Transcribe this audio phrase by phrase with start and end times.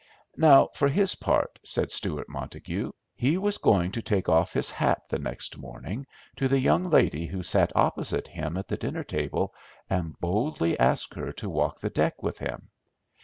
[0.35, 5.03] Now, for his part, said Stewart Montague, he was going to take off his hat
[5.09, 9.53] the next morning to the young lady who sat opposite him at the dinner table
[9.91, 12.69] and boldly ask her to walk the deck with him.